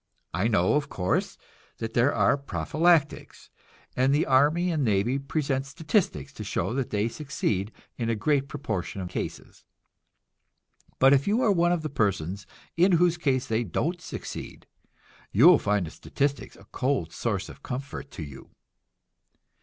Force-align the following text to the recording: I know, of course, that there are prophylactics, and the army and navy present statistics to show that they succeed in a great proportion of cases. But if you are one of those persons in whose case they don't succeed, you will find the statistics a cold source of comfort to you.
I 0.33 0.47
know, 0.47 0.73
of 0.73 0.89
course, 0.89 1.37
that 1.77 1.93
there 1.93 2.11
are 2.11 2.35
prophylactics, 2.35 3.51
and 3.95 4.11
the 4.15 4.25
army 4.25 4.71
and 4.71 4.83
navy 4.83 5.19
present 5.19 5.67
statistics 5.67 6.33
to 6.33 6.43
show 6.43 6.73
that 6.73 6.89
they 6.89 7.07
succeed 7.07 7.71
in 7.99 8.09
a 8.09 8.15
great 8.15 8.47
proportion 8.47 8.99
of 9.01 9.09
cases. 9.09 9.63
But 10.97 11.13
if 11.13 11.27
you 11.27 11.43
are 11.43 11.51
one 11.51 11.71
of 11.71 11.83
those 11.83 11.91
persons 11.93 12.47
in 12.75 12.93
whose 12.93 13.19
case 13.19 13.45
they 13.45 13.63
don't 13.63 14.01
succeed, 14.01 14.65
you 15.31 15.45
will 15.45 15.59
find 15.59 15.85
the 15.85 15.91
statistics 15.91 16.55
a 16.55 16.65
cold 16.71 17.13
source 17.13 17.47
of 17.47 17.61
comfort 17.61 18.09
to 18.09 18.23
you. 18.23 18.49